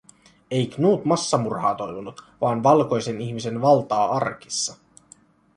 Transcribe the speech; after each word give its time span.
Ei 0.51 0.67
Knut 0.67 1.05
massamurhaa 1.11 1.75
toivonut, 1.75 2.23
vaan 2.41 2.63
valkoisen 2.63 3.21
ihmisen 3.21 3.61
valtaa 3.61 4.11
arkissa. 4.15 4.77